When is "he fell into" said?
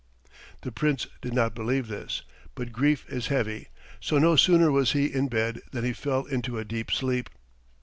5.85-6.57